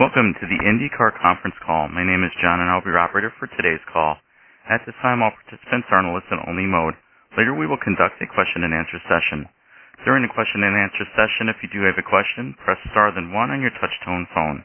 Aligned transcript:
Welcome 0.00 0.32
to 0.32 0.48
the 0.48 0.64
IndyCar 0.64 1.12
conference 1.20 1.60
call. 1.60 1.92
My 1.92 2.00
name 2.00 2.24
is 2.24 2.32
John, 2.40 2.56
and 2.56 2.72
I'll 2.72 2.80
be 2.80 2.88
your 2.88 2.96
operator 3.04 3.28
for 3.36 3.52
today's 3.52 3.84
call. 3.92 4.16
At 4.64 4.80
this 4.88 4.96
time, 5.04 5.20
all 5.20 5.28
participants 5.28 5.92
are 5.92 6.00
in 6.00 6.08
a 6.08 6.16
listen-only 6.16 6.64
mode. 6.64 6.96
Later, 7.36 7.52
we 7.52 7.68
will 7.68 7.76
conduct 7.76 8.16
a 8.16 8.32
question-and-answer 8.32 8.96
session. 9.12 9.44
During 10.08 10.24
the 10.24 10.32
question-and-answer 10.32 11.04
session, 11.12 11.52
if 11.52 11.60
you 11.60 11.68
do 11.68 11.84
have 11.84 12.00
a 12.00 12.08
question, 12.08 12.56
press 12.64 12.80
star 12.88 13.12
then 13.12 13.28
one 13.36 13.52
on 13.52 13.60
your 13.60 13.76
touch-tone 13.76 14.24
phone. 14.32 14.64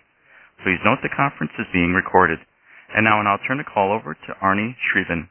Please 0.64 0.80
note 0.88 1.04
the 1.04 1.12
conference 1.12 1.52
is 1.60 1.68
being 1.76 1.92
recorded. 1.92 2.40
Now 2.96 3.20
I'll 3.20 3.44
turn 3.44 3.60
the 3.60 3.68
call 3.68 3.92
over 3.92 4.16
to 4.16 4.30
Arni 4.40 4.72
Sribhen. 4.88 5.28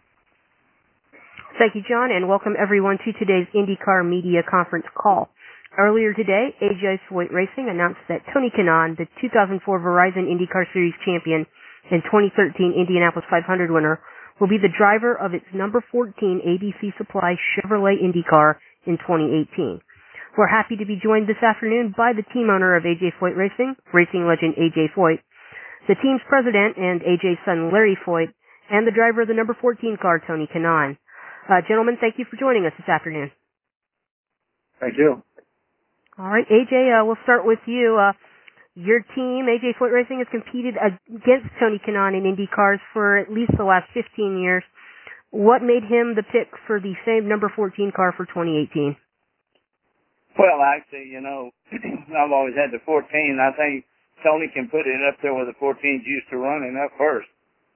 Thank 1.57 1.73
you, 1.73 1.81
John, 1.81 2.13
and 2.13 2.29
welcome 2.29 2.61
everyone 2.61 2.99
to 3.09 3.17
today's 3.17 3.49
IndyCar 3.57 4.05
Media 4.05 4.45
Conference 4.45 4.85
Call. 4.93 5.33
Earlier 5.77 6.15
today, 6.15 6.55
AJ 6.63 7.01
Foyt 7.11 7.33
Racing 7.35 7.67
announced 7.69 7.99
that 8.07 8.23
Tony 8.33 8.47
Kanaan, 8.49 8.97
the 8.97 9.07
2004 9.21 9.59
Verizon 9.81 10.23
IndyCar 10.31 10.71
Series 10.73 10.95
champion 11.05 11.45
and 11.91 12.01
2013 12.07 12.75
Indianapolis 12.79 13.27
500 13.29 13.73
winner, 13.75 13.99
will 14.39 14.47
be 14.47 14.59
the 14.59 14.71
driver 14.71 15.19
of 15.19 15.35
its 15.35 15.47
number 15.53 15.83
14 15.91 16.15
ABC 16.15 16.97
Supply 16.97 17.35
Chevrolet 17.59 17.99
IndyCar 17.99 18.55
in 18.87 18.99
2018. 19.03 19.81
We're 20.39 20.47
happy 20.47 20.77
to 20.77 20.87
be 20.87 20.95
joined 21.03 21.27
this 21.27 21.43
afternoon 21.43 21.95
by 21.99 22.13
the 22.15 22.27
team 22.31 22.51
owner 22.51 22.77
of 22.79 22.85
AJ 22.87 23.19
Foyt 23.21 23.35
Racing, 23.37 23.75
racing 23.93 24.27
legend 24.31 24.55
AJ 24.55 24.95
Foyt, 24.95 25.19
the 25.89 25.99
team's 25.99 26.23
president 26.31 26.77
and 26.79 27.03
AJ's 27.03 27.43
son 27.45 27.73
Larry 27.73 27.99
Foyt, 28.07 28.31
and 28.71 28.87
the 28.87 28.95
driver 28.95 29.23
of 29.23 29.29
the 29.29 29.35
number 29.35 29.57
14 29.61 29.99
car, 30.01 30.23
Tony 30.25 30.47
Kanaan. 30.47 30.99
Uh, 31.51 31.61
gentlemen, 31.67 31.99
thank 32.01 32.15
you 32.19 32.25
for 32.31 32.37
joining 32.39 32.65
us 32.65 32.73
this 32.79 32.89
afternoon. 32.89 33.31
Thank 34.79 34.95
you. 34.99 35.23
All 36.17 36.29
right, 36.31 36.47
AJ, 36.47 36.95
uh, 36.95 37.05
we'll 37.05 37.19
start 37.25 37.43
with 37.45 37.59
you. 37.67 37.99
Uh, 37.99 38.13
your 38.77 39.01
team, 39.19 39.51
AJ 39.51 39.75
Foot 39.79 39.91
Racing, 39.91 40.23
has 40.23 40.31
competed 40.31 40.75
against 40.79 41.51
Tony 41.59 41.83
Kanon 41.83 42.15
in 42.15 42.23
IndyCars 42.23 42.79
for 42.93 43.19
at 43.19 43.33
least 43.33 43.51
the 43.59 43.65
last 43.65 43.91
15 43.95 44.39
years. 44.39 44.63
What 45.33 45.63
made 45.63 45.83
him 45.83 46.15
the 46.15 46.23
pick 46.23 46.55
for 46.69 46.79
the 46.79 46.95
same 47.05 47.29
number 47.29 47.51
14 47.51 47.91
car 47.95 48.15
for 48.17 48.27
2018? 48.27 48.95
Well, 50.39 50.63
actually, 50.63 51.11
you 51.11 51.21
know, 51.21 51.51
I've 51.75 52.31
always 52.31 52.55
had 52.55 52.71
the 52.71 52.79
14. 52.87 53.03
I 53.43 53.51
think 53.59 53.85
Tony 54.23 54.47
can 54.55 54.71
put 54.71 54.87
it 54.87 55.03
up 55.11 55.19
there 55.21 55.35
where 55.35 55.47
the 55.47 55.59
14's 55.59 56.07
used 56.07 56.31
to 56.31 56.39
running 56.39 56.79
up 56.79 56.93
first. 56.97 57.27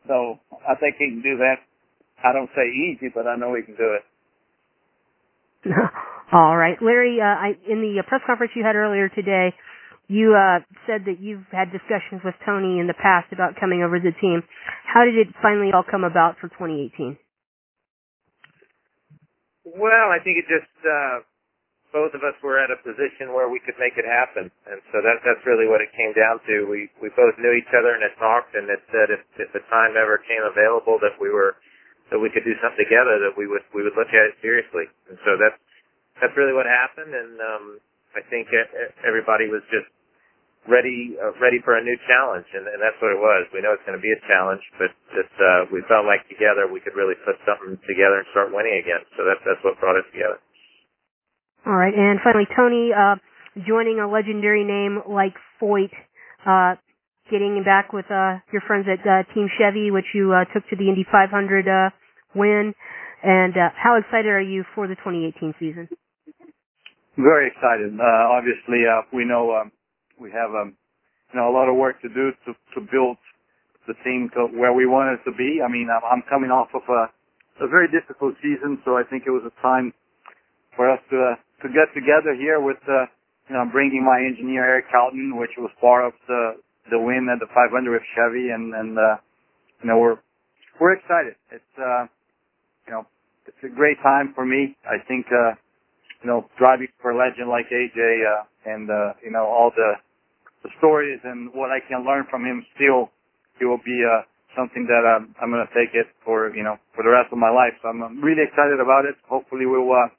So 0.06 0.39
I 0.62 0.78
think 0.78 0.95
he 0.98 1.11
can 1.11 1.23
do 1.23 1.42
that. 1.42 1.58
I 2.23 2.33
don't 2.33 2.50
say 2.55 2.70
easy, 2.70 3.11
but 3.12 3.27
I 3.27 3.34
know 3.34 3.55
he 3.56 3.62
can 3.62 3.75
do 3.75 3.98
it. 3.98 5.75
All 6.33 6.57
right, 6.57 6.77
Larry. 6.83 7.21
Uh, 7.21 7.25
I, 7.25 7.57
in 7.65 7.81
the 7.81 8.01
uh, 8.01 8.05
press 8.05 8.21
conference 8.27 8.53
you 8.55 8.61
had 8.61 8.77
earlier 8.77 9.09
today, 9.09 9.55
you 10.12 10.37
uh, 10.37 10.61
said 10.85 11.09
that 11.09 11.20
you've 11.25 11.48
had 11.53 11.73
discussions 11.73 12.20
with 12.20 12.37
Tony 12.45 12.81
in 12.81 12.85
the 12.87 12.97
past 12.97 13.33
about 13.33 13.57
coming 13.57 13.81
over 13.81 13.97
to 13.97 14.05
the 14.12 14.17
team. 14.20 14.45
How 14.85 15.05
did 15.09 15.17
it 15.17 15.29
finally 15.41 15.73
all 15.73 15.85
come 15.85 16.05
about 16.05 16.37
for 16.37 16.53
2018? 16.53 17.17
Well, 19.77 20.09
I 20.12 20.20
think 20.20 20.41
it 20.41 20.48
just 20.48 20.73
uh, 20.85 21.25
both 21.93 22.12
of 22.12 22.20
us 22.25 22.37
were 22.45 22.61
at 22.61 22.69
a 22.73 22.77
position 22.81 23.37
where 23.37 23.48
we 23.53 23.61
could 23.65 23.77
make 23.81 23.97
it 24.01 24.05
happen, 24.05 24.48
and 24.69 24.81
so 24.92 25.01
that 25.05 25.20
that's 25.25 25.45
really 25.45 25.69
what 25.69 25.81
it 25.85 25.92
came 25.92 26.13
down 26.17 26.41
to. 26.48 26.65
We 26.69 26.89
we 27.05 27.13
both 27.13 27.37
knew 27.37 27.53
each 27.53 27.69
other 27.73 27.92
and 27.97 28.01
had 28.05 28.17
talked, 28.20 28.57
and 28.57 28.65
had 28.69 28.81
said 28.89 29.13
if 29.13 29.20
if 29.37 29.48
the 29.53 29.61
time 29.69 29.97
ever 29.97 30.20
came 30.25 30.41
available 30.45 30.97
that 31.05 31.17
we 31.20 31.29
were 31.33 31.57
that 32.13 32.17
we 32.20 32.29
could 32.33 32.48
do 32.48 32.57
something 32.65 32.81
together, 32.81 33.17
that 33.29 33.37
we 33.37 33.45
would 33.48 33.65
we 33.77 33.81
would 33.85 33.97
look 33.97 34.09
at 34.13 34.33
it 34.33 34.37
seriously. 34.41 34.89
And 35.13 35.20
so 35.29 35.37
that's 35.37 35.61
that's 36.20 36.34
really 36.36 36.52
what 36.55 36.66
happened, 36.66 37.14
and 37.14 37.33
um, 37.41 37.64
I 38.14 38.20
think 38.27 38.50
everybody 39.06 39.47
was 39.47 39.62
just 39.70 39.86
ready 40.66 41.16
uh, 41.16 41.33
ready 41.38 41.62
for 41.62 41.78
a 41.78 41.83
new 41.83 41.97
challenge, 42.06 42.47
and, 42.55 42.66
and 42.66 42.78
that's 42.83 42.98
what 43.00 43.14
it 43.14 43.20
was. 43.22 43.47
We 43.55 43.62
know 43.62 43.72
it's 43.72 43.86
going 43.86 43.97
to 43.97 44.02
be 44.02 44.11
a 44.12 44.20
challenge, 44.27 44.61
but 44.77 44.91
just 45.14 45.33
uh, 45.39 45.70
we 45.70 45.80
felt 45.86 46.05
like 46.05 46.27
together 46.27 46.66
we 46.66 46.83
could 46.83 46.98
really 46.98 47.16
put 47.22 47.39
something 47.46 47.78
together 47.86 48.20
and 48.22 48.27
start 48.34 48.50
winning 48.50 48.78
again. 48.83 49.02
So 49.16 49.22
that's 49.24 49.41
that's 49.46 49.62
what 49.62 49.78
brought 49.78 49.96
us 49.98 50.06
together. 50.11 50.39
All 51.67 51.78
right, 51.78 51.95
and 51.95 52.18
finally, 52.23 52.51
Tony, 52.55 52.90
uh, 52.90 53.17
joining 53.67 54.02
a 54.02 54.07
legendary 54.11 54.67
name 54.67 54.98
like 55.07 55.34
Foyt, 55.62 55.95
uh, 56.46 56.74
getting 57.30 57.62
back 57.62 57.95
with 57.95 58.11
uh, 58.11 58.42
your 58.51 58.62
friends 58.67 58.86
at 58.90 59.02
uh, 59.07 59.23
Team 59.34 59.46
Chevy, 59.58 59.90
which 59.95 60.11
you 60.18 60.34
uh, 60.34 60.45
took 60.55 60.67
to 60.70 60.77
the 60.77 60.89
Indy 60.90 61.05
500 61.11 61.30
uh, 61.70 61.90
win, 62.34 62.74
and 63.23 63.55
uh, 63.55 63.68
how 63.78 63.95
excited 63.98 64.30
are 64.30 64.40
you 64.42 64.64
for 64.74 64.86
the 64.86 64.95
2018 65.05 65.55
season? 65.58 65.86
Very 67.18 67.51
excited. 67.51 67.98
Uh, 67.98 68.30
obviously, 68.30 68.86
uh, 68.86 69.02
we 69.12 69.27
know 69.27 69.51
um, 69.51 69.73
we 70.23 70.30
have 70.30 70.55
um, 70.55 70.79
you 71.34 71.34
know 71.42 71.51
a 71.51 71.51
lot 71.55 71.67
of 71.67 71.74
work 71.74 72.01
to 72.06 72.08
do 72.08 72.30
to, 72.46 72.55
to 72.79 72.79
build 72.79 73.18
the 73.90 73.98
team 74.06 74.30
to 74.39 74.46
where 74.55 74.70
we 74.70 74.86
want 74.86 75.11
it 75.11 75.18
to 75.27 75.34
be. 75.34 75.58
I 75.58 75.67
mean, 75.67 75.90
I'm, 75.90 76.23
coming 76.30 76.55
off 76.55 76.70
of 76.78 76.86
a, 76.86 77.11
a 77.58 77.67
very 77.67 77.90
difficult 77.90 78.39
season, 78.39 78.78
so 78.86 78.95
I 78.95 79.02
think 79.02 79.24
it 79.27 79.34
was 79.34 79.42
a 79.42 79.51
time 79.58 79.90
for 80.78 80.86
us 80.86 81.02
to 81.11 81.34
uh, 81.34 81.34
to 81.67 81.67
get 81.74 81.90
together 81.90 82.39
here 82.39 82.62
with 82.62 82.78
uh, 82.86 83.11
you 83.51 83.58
know 83.58 83.67
bringing 83.67 84.07
my 84.07 84.23
engineer 84.23 84.62
Eric 84.62 84.86
Cowdin, 84.95 85.34
which 85.34 85.58
was 85.58 85.74
part 85.83 86.07
of 86.07 86.14
the 86.30 86.62
the 86.95 87.02
win 87.02 87.27
at 87.34 87.42
the 87.42 87.51
500 87.51 87.67
with 87.90 88.07
Chevy, 88.14 88.55
and 88.55 88.70
and 88.78 88.95
uh, 88.95 89.18
you 89.83 89.90
know 89.90 89.98
we're 89.98 90.23
we're 90.78 90.95
excited. 90.95 91.34
It's 91.51 91.74
uh, 91.83 92.07
you 92.86 92.92
know 92.95 93.11
it's 93.51 93.58
a 93.67 93.73
great 93.74 93.98
time 94.07 94.30
for 94.39 94.46
me. 94.46 94.78
I 94.86 95.02
think. 95.02 95.27
Uh, 95.34 95.58
you 96.23 96.29
know, 96.30 96.46
driving 96.58 96.89
for 97.01 97.11
a 97.12 97.17
legend 97.17 97.48
like 97.48 97.70
AJ, 97.70 97.98
uh, 97.98 98.42
and, 98.67 98.90
uh, 98.90 99.14
you 99.23 99.30
know, 99.30 99.46
all 99.46 99.70
the, 99.70 99.90
the 100.67 100.70
stories 100.79 101.20
and 101.23 101.51
what 101.55 101.70
I 101.70 101.79
can 101.86 102.02
learn 102.05 102.27
from 102.29 102.42
him 102.42 102.67
still, 102.74 103.11
it 103.62 103.67
will 103.67 103.83
be, 103.84 103.98
uh, 104.02 104.27
something 104.57 104.89
that 104.90 105.07
I'm, 105.07 105.30
I'm 105.39 105.55
going 105.55 105.62
to 105.62 105.70
take 105.70 105.95
it 105.95 106.11
for, 106.27 106.51
you 106.51 106.67
know, 106.67 106.74
for 106.95 107.05
the 107.07 107.12
rest 107.14 107.30
of 107.30 107.39
my 107.39 107.51
life. 107.52 107.77
So 107.83 107.95
I'm, 107.95 108.02
I'm 108.02 108.18
really 108.18 108.42
excited 108.42 108.83
about 108.83 109.07
it. 109.07 109.14
Hopefully 109.30 109.67
we'll, 109.70 109.86
uh, 109.86 110.11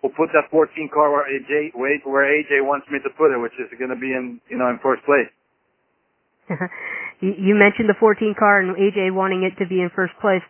we'll 0.00 0.14
put 0.16 0.32
that 0.32 0.48
14 0.48 0.88
car 0.88 1.12
where 1.12 1.28
AJ, 1.28 1.76
where 1.76 2.24
AJ 2.24 2.64
wants 2.64 2.88
me 2.88 2.96
to 3.04 3.10
put 3.20 3.28
it, 3.28 3.36
which 3.36 3.52
is 3.60 3.68
going 3.76 3.92
to 3.92 4.00
be 4.00 4.16
in, 4.16 4.40
you 4.48 4.56
know, 4.56 4.72
in 4.72 4.80
first 4.80 5.04
place. 5.04 5.28
you 7.20 7.52
mentioned 7.52 7.92
the 7.92 7.98
14 8.00 8.34
car 8.38 8.60
and 8.64 8.72
AJ 8.80 9.12
wanting 9.12 9.44
it 9.44 9.52
to 9.60 9.68
be 9.68 9.82
in 9.84 9.90
first 9.92 10.14
place. 10.24 10.42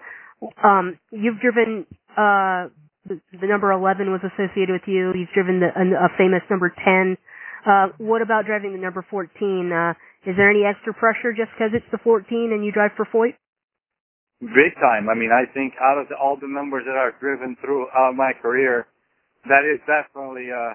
Um, 0.63 0.95
you've 1.11 1.43
driven 1.43 1.85
uh, 2.15 2.71
the, 3.09 3.21
number 3.49 3.73
11 3.73 4.11
was 4.13 4.21
associated 4.21 4.73
with 4.73 4.85
you. 4.87 5.13
You've 5.17 5.33
driven 5.33 5.61
the, 5.61 5.71
a, 5.73 6.09
a 6.09 6.09
famous 6.21 6.43
number 6.51 6.69
10. 6.71 7.17
Uh, 7.67 7.89
what 7.99 8.21
about 8.23 8.45
driving 8.47 8.73
the 8.73 8.79
number 8.83 9.05
14? 9.09 9.29
Uh, 9.73 9.93
is 10.29 10.37
there 10.37 10.51
any 10.51 10.65
extra 10.69 10.93
pressure 10.93 11.33
just 11.33 11.49
because 11.57 11.73
it's 11.73 11.89
the 11.93 11.99
14 12.05 12.25
and 12.53 12.65
you 12.65 12.73
drive 12.73 12.93
for 12.97 13.07
Foyt? 13.09 13.37
Big 14.41 14.73
time. 14.81 15.09
I 15.13 15.15
mean, 15.15 15.33
I 15.33 15.45
think 15.53 15.75
out 15.81 16.01
of 16.01 16.09
the, 16.09 16.17
all 16.17 16.37
the 16.41 16.49
numbers 16.49 16.85
that 16.89 16.97
I've 16.97 17.19
driven 17.21 17.57
throughout 17.61 17.93
uh, 18.17 18.17
my 18.17 18.33
career, 18.41 18.87
that 19.49 19.69
is 19.69 19.81
definitely 19.85 20.49
uh, 20.49 20.73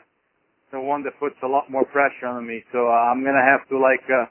the 0.74 0.82
one 0.82 1.02
that 1.06 1.18
puts 1.20 1.38
a 1.42 1.50
lot 1.50 1.70
more 1.70 1.86
pressure 1.86 2.30
on 2.30 2.46
me. 2.46 2.62
So 2.72 2.86
uh, 2.90 3.10
I'm 3.10 3.24
gonna 3.26 3.42
have 3.42 3.66
to 3.70 3.78
like 3.82 4.06
uh, 4.06 4.30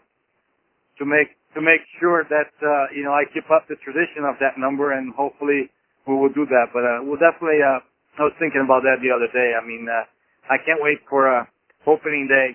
to 1.03 1.03
make 1.07 1.35
to 1.55 1.61
make 1.63 1.83
sure 1.99 2.23
that 2.23 2.51
uh, 2.63 2.95
you 2.95 3.03
know 3.03 3.11
I 3.11 3.27
keep 3.35 3.51
up 3.51 3.67
the 3.67 3.75
tradition 3.83 4.23
of 4.23 4.39
that 4.39 4.55
number 4.55 4.95
and 4.95 5.11
hopefully 5.15 5.67
we 6.07 6.15
will 6.15 6.33
do 6.33 6.45
that. 6.49 6.71
But 6.73 6.85
uh, 6.85 7.01
we'll 7.05 7.21
definitely. 7.21 7.61
Uh, 7.65 7.81
I 8.21 8.23
was 8.31 8.37
thinking 8.39 8.63
about 8.63 8.87
that 8.87 9.01
the 9.03 9.11
other 9.11 9.27
day. 9.35 9.57
I 9.59 9.63
mean, 9.65 9.89
uh, 9.91 10.07
I 10.47 10.61
can't 10.63 10.79
wait 10.79 11.03
for 11.11 11.27
uh, 11.27 11.45
opening 11.89 12.31
day 12.31 12.55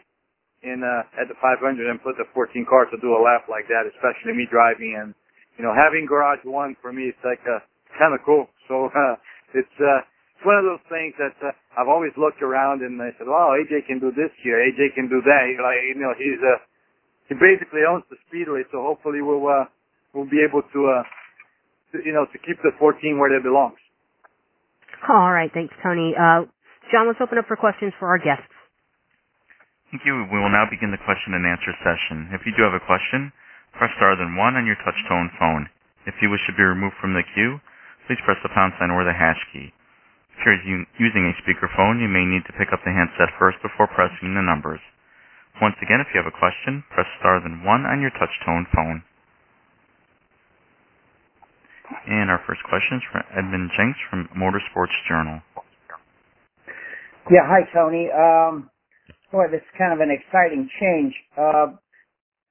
in 0.63 0.79
uh, 0.85 1.19
at 1.21 1.27
the 1.27 1.35
500 1.41 1.59
and 1.59 1.97
put 1.99 2.15
the 2.15 2.27
14 2.31 2.63
car 2.67 2.85
to 2.87 2.97
do 3.03 3.11
a 3.15 3.19
lap 3.19 3.49
like 3.51 3.67
that, 3.67 3.83
especially 3.89 4.35
me 4.39 4.47
driving 4.47 4.95
and 4.97 5.11
you 5.59 5.65
know 5.65 5.73
having 5.75 6.05
garage 6.07 6.41
one 6.47 6.77
for 6.81 6.93
me. 6.93 7.09
It's 7.11 7.25
like 7.25 7.43
uh, 7.43 7.59
kind 7.97 8.13
of 8.13 8.21
cool. 8.23 8.47
So 8.69 8.87
uh, 8.93 9.15
it's 9.57 9.77
uh, 9.81 10.05
it's 10.37 10.45
one 10.47 10.61
of 10.61 10.65
those 10.69 10.83
things 10.87 11.17
that 11.19 11.35
uh, 11.43 11.51
I've 11.75 11.89
always 11.91 12.13
looked 12.15 12.45
around 12.45 12.81
and 12.85 13.01
I 13.01 13.11
said, 13.17 13.27
"Wow, 13.27 13.57
AJ 13.57 13.89
can 13.89 13.99
do 13.99 14.13
this 14.13 14.31
here. 14.45 14.61
AJ 14.61 14.93
can 14.93 15.09
do 15.09 15.19
that." 15.25 15.41
Like 15.57 15.81
you 15.89 15.97
know, 15.97 16.13
he's 16.15 16.39
uh, 16.39 16.61
he 17.27 17.35
basically 17.35 17.81
owns 17.83 18.05
the 18.13 18.17
speedway. 18.29 18.63
So 18.71 18.79
hopefully 18.79 19.19
we'll 19.25 19.43
uh, 19.49 19.65
we'll 20.13 20.29
be 20.29 20.39
able 20.45 20.61
to. 20.63 20.81
Uh, 20.85 21.03
you 21.93 22.13
know, 22.13 22.29
to 22.29 22.37
keep 22.45 22.59
the 22.61 22.73
14 22.77 23.17
where 23.17 23.31
they 23.33 23.41
belong. 23.41 23.73
All 25.09 25.31
right. 25.31 25.49
Thanks, 25.53 25.73
Tony. 25.81 26.13
Uh, 26.13 26.45
John, 26.91 27.07
let's 27.07 27.21
open 27.21 27.37
up 27.37 27.47
for 27.47 27.55
questions 27.57 27.93
for 27.97 28.09
our 28.09 28.19
guests. 28.21 28.49
Thank 29.89 30.05
you. 30.05 30.25
We 30.29 30.37
will 30.37 30.53
now 30.53 30.69
begin 30.69 30.93
the 30.93 31.01
question 31.01 31.33
and 31.33 31.49
answer 31.49 31.73
session. 31.81 32.29
If 32.35 32.45
you 32.45 32.53
do 32.53 32.61
have 32.61 32.77
a 32.77 32.83
question, 32.85 33.33
press 33.73 33.89
star 33.97 34.13
then 34.17 34.37
one 34.37 34.53
on 34.53 34.65
your 34.69 34.77
touch 34.85 34.97
tone 35.09 35.33
phone. 35.41 35.65
If 36.05 36.13
you 36.21 36.29
wish 36.29 36.43
to 36.45 36.53
be 36.53 36.61
removed 36.65 36.97
from 37.01 37.17
the 37.17 37.25
queue, 37.33 37.57
please 38.05 38.21
press 38.21 38.37
the 38.45 38.53
pound 38.53 38.77
sign 38.77 38.93
or 38.93 39.01
the 39.07 39.13
hash 39.15 39.39
key. 39.49 39.73
If 40.37 40.45
you're 40.45 40.61
using 41.01 41.25
a 41.27 41.35
speakerphone, 41.41 41.99
you 41.99 42.07
may 42.07 42.23
need 42.23 42.45
to 42.47 42.55
pick 42.55 42.71
up 42.71 42.79
the 42.85 42.93
handset 42.93 43.33
first 43.41 43.59
before 43.65 43.89
pressing 43.91 44.33
the 44.37 44.45
numbers. 44.45 44.79
Once 45.59 45.75
again, 45.83 45.99
if 45.99 46.07
you 46.15 46.21
have 46.21 46.29
a 46.31 46.37
question, 46.39 46.85
press 46.95 47.09
star 47.19 47.41
then 47.43 47.65
one 47.65 47.83
on 47.89 47.99
your 47.99 48.13
touch 48.15 48.31
tone 48.45 48.63
phone. 48.71 49.01
And 52.07 52.29
our 52.29 52.39
first 52.47 52.61
question 52.63 52.97
is 52.97 53.03
from 53.11 53.23
Edmund 53.35 53.71
Jenks 53.75 53.99
from 54.09 54.29
Motorsports 54.37 54.93
Journal. 55.09 55.41
Yeah, 57.31 57.45
hi 57.45 57.61
Tony. 57.73 58.09
Um, 58.11 58.69
boy, 59.31 59.45
this 59.51 59.61
is 59.61 59.73
kind 59.77 59.93
of 59.93 59.99
an 59.99 60.09
exciting 60.11 60.69
change. 60.79 61.13
Uh, 61.37 61.67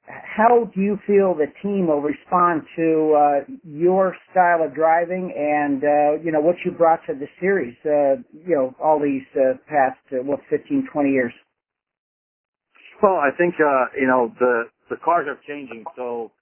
how 0.06 0.70
do 0.74 0.80
you 0.80 0.98
feel 1.06 1.34
the 1.34 1.46
team 1.62 1.86
will 1.86 2.00
respond 2.00 2.62
to 2.76 3.14
uh, 3.14 3.54
your 3.62 4.16
style 4.30 4.64
of 4.64 4.74
driving 4.74 5.32
and 5.36 5.84
uh, 5.84 6.22
you 6.24 6.32
know 6.32 6.40
what 6.40 6.56
you 6.64 6.70
brought 6.72 7.00
to 7.06 7.14
the 7.14 7.26
series? 7.40 7.74
Uh, 7.86 8.22
you 8.46 8.54
know 8.56 8.74
all 8.82 8.98
these 8.98 9.22
uh, 9.36 9.54
past 9.68 9.98
uh, 10.12 10.22
what 10.24 10.40
15, 10.50 10.88
20 10.92 11.10
years. 11.10 11.32
Well, 13.02 13.16
I 13.16 13.30
think 13.36 13.54
uh, 13.60 13.86
you 14.00 14.06
know 14.06 14.32
the 14.38 14.64
the 14.90 14.96
cars 15.04 15.26
are 15.28 15.38
changing, 15.46 15.84
so 15.96 16.32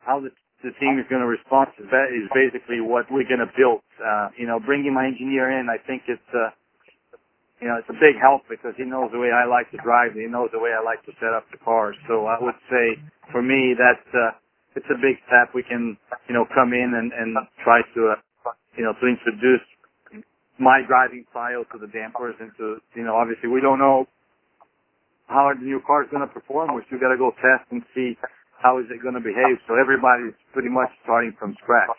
how 0.00 0.20
the 0.20 0.30
the 0.64 0.72
team 0.80 0.96
is 0.98 1.04
going 1.12 1.20
to 1.20 1.28
respond 1.28 1.68
to 1.76 1.84
that 1.92 2.08
is 2.08 2.24
basically 2.32 2.80
what 2.80 3.04
we're 3.12 3.28
going 3.28 3.44
to 3.44 3.52
build. 3.52 3.84
Uh, 4.00 4.32
you 4.34 4.48
know, 4.48 4.58
bringing 4.58 4.96
my 4.96 5.04
engineer 5.04 5.52
in, 5.52 5.68
I 5.68 5.76
think 5.76 6.08
it's, 6.08 6.30
uh, 6.32 6.50
you 7.60 7.68
know, 7.68 7.76
it's 7.76 7.88
a 7.92 7.98
big 8.00 8.16
help 8.16 8.48
because 8.48 8.72
he 8.80 8.88
knows 8.88 9.12
the 9.12 9.20
way 9.20 9.28
I 9.28 9.44
like 9.44 9.68
to 9.76 9.78
drive. 9.84 10.16
He 10.16 10.24
knows 10.26 10.48
the 10.56 10.58
way 10.58 10.72
I 10.72 10.80
like 10.80 11.04
to 11.04 11.12
set 11.20 11.36
up 11.36 11.44
the 11.52 11.60
car. 11.60 11.92
So 12.08 12.24
I 12.26 12.40
would 12.40 12.56
say 12.72 12.96
for 13.30 13.44
me, 13.44 13.76
that's, 13.76 14.08
uh, 14.16 14.32
it's 14.74 14.88
a 14.88 14.98
big 14.98 15.20
step. 15.30 15.52
We 15.54 15.62
can, 15.62 16.00
you 16.26 16.34
know, 16.34 16.48
come 16.50 16.72
in 16.72 16.96
and, 16.96 17.12
and 17.12 17.36
try 17.62 17.84
to, 17.94 18.00
uh, 18.18 18.50
you 18.74 18.82
know, 18.88 18.96
to 18.96 19.04
introduce 19.04 19.62
my 20.58 20.80
driving 20.82 21.28
style 21.30 21.68
to 21.70 21.76
the 21.78 21.90
dampers 21.92 22.34
and 22.40 22.50
to, 22.58 22.80
you 22.96 23.04
know, 23.04 23.14
obviously 23.14 23.46
we 23.52 23.60
don't 23.60 23.78
know 23.78 24.08
how 25.28 25.52
the 25.54 25.60
new 25.64 25.80
car 25.86 26.02
is 26.02 26.08
going 26.10 26.24
to 26.26 26.32
perform. 26.32 26.72
We 26.74 26.82
still 26.88 26.98
got 26.98 27.12
to 27.12 27.20
go 27.20 27.30
test 27.38 27.68
and 27.70 27.84
see 27.94 28.16
how 28.64 28.78
is 28.80 28.86
it 28.88 28.96
going 29.04 29.12
to 29.14 29.20
behave? 29.20 29.60
So 29.68 29.76
everybody's 29.76 30.32
pretty 30.56 30.72
much 30.72 30.88
starting 31.04 31.36
from 31.38 31.52
scratch. 31.62 31.92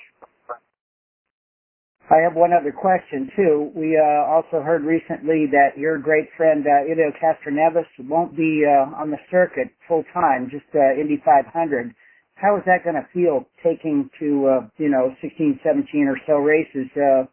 I 2.10 2.22
have 2.26 2.34
one 2.34 2.54
other 2.58 2.74
question 2.74 3.30
too. 3.38 3.70
We 3.78 3.94
uh, 3.98 4.26
also 4.30 4.62
heard 4.66 4.82
recently 4.84 5.46
that 5.54 5.78
your 5.78 5.98
great 6.02 6.26
friend 6.38 6.66
uh, 6.66 6.86
Helio 6.90 7.14
Castroneves 7.22 7.86
won't 8.10 8.36
be 8.36 8.62
uh, 8.66 8.94
on 8.98 9.10
the 9.14 9.18
circuit 9.32 9.70
full 9.88 10.04
time, 10.14 10.50
just 10.52 10.66
uh, 10.74 11.00
Indy 11.00 11.22
500. 11.26 11.94
How 12.36 12.58
is 12.58 12.64
that 12.66 12.82
going 12.84 12.96
to 12.98 13.06
feel 13.14 13.46
taking 13.64 14.10
to 14.20 14.62
uh, 14.62 14.68
you 14.78 14.90
know 14.90 15.14
16, 15.22 15.60
17 15.64 16.06
or 16.10 16.18
so 16.28 16.34
races 16.42 16.90
uh, 16.98 17.26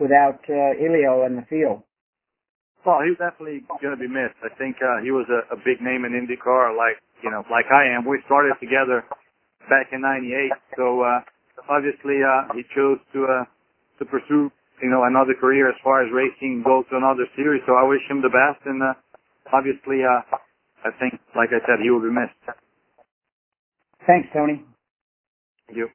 without 0.00 0.40
uh, 0.52 0.76
Helio 0.80 1.24
in 1.24 1.36
the 1.36 1.44
field? 1.50 1.80
Well, 2.84 3.00
he's 3.08 3.16
definitely 3.18 3.64
going 3.80 3.92
to 3.96 4.00
be 4.00 4.08
missed. 4.08 4.36
I 4.44 4.48
think 4.56 4.76
uh, 4.84 5.00
he 5.02 5.10
was 5.10 5.26
a, 5.32 5.48
a 5.52 5.56
big 5.64 5.80
name 5.82 6.04
in 6.08 6.12
IndyCar, 6.16 6.72
like 6.76 7.00
you 7.22 7.30
know, 7.30 7.44
like 7.50 7.66
I 7.72 7.86
am. 7.94 8.04
We 8.04 8.20
started 8.26 8.52
together 8.60 9.04
back 9.70 9.88
in 9.92 10.00
'98, 10.02 10.52
so 10.76 11.02
uh, 11.04 11.20
obviously 11.68 12.20
uh, 12.20 12.52
he 12.52 12.62
chose 12.74 12.98
to 13.14 13.20
uh, 13.24 13.44
to 13.98 14.04
pursue, 14.04 14.52
you 14.82 14.90
know, 14.90 15.04
another 15.04 15.34
career 15.38 15.68
as 15.68 15.76
far 15.84 16.04
as 16.04 16.08
racing 16.12 16.62
goes 16.64 16.84
to 16.90 16.96
another 16.96 17.24
series. 17.36 17.62
So 17.66 17.74
I 17.76 17.84
wish 17.86 18.02
him 18.08 18.20
the 18.20 18.32
best, 18.32 18.60
and 18.66 18.82
uh, 18.82 18.92
obviously, 19.52 20.04
uh, 20.04 20.36
I 20.84 20.90
think, 21.00 21.20
like 21.36 21.50
I 21.56 21.60
said, 21.64 21.80
he 21.82 21.88
will 21.90 22.04
be 22.04 22.12
missed. 22.12 22.40
Thanks, 24.06 24.28
Tony. 24.32 24.62
Thank 25.66 25.78
you. 25.78 25.88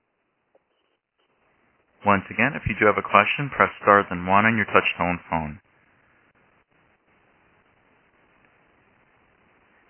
Once 2.03 2.25
again, 2.33 2.57
if 2.57 2.65
you 2.65 2.73
do 2.81 2.87
have 2.89 2.97
a 2.97 3.05
question, 3.05 3.45
press 3.53 3.69
star 3.81 4.03
then 4.09 4.25
one 4.25 4.43
on 4.45 4.57
your 4.57 4.65
touch-tone 4.73 5.21
phone. 5.29 5.61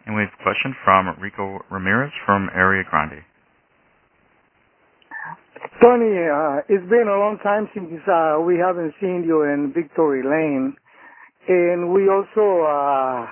And 0.05 0.15
we 0.15 0.23
have 0.23 0.31
a 0.39 0.43
question 0.43 0.75
from 0.83 1.15
Rico 1.19 1.59
Ramirez 1.69 2.11
from 2.25 2.49
Area 2.55 2.83
Grande. 2.89 3.21
Tony, 5.79 6.17
uh, 6.25 6.61
it's 6.67 6.89
been 6.89 7.07
a 7.07 7.17
long 7.17 7.37
time 7.43 7.69
since 7.73 8.01
uh, 8.07 8.37
we 8.41 8.57
haven't 8.57 8.93
seen 8.99 9.23
you 9.25 9.43
in 9.43 9.71
Victory 9.75 10.23
Lane. 10.23 10.75
And 11.47 11.93
we 11.93 12.09
also 12.09 12.65
uh, 12.65 13.27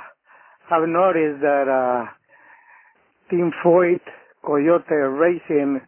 have 0.70 0.88
noticed 0.88 1.42
that 1.42 1.66
uh, 1.68 2.06
Team 3.32 3.52
Foyt 3.66 4.02
Coyote 4.46 4.94
Racing 4.94 5.82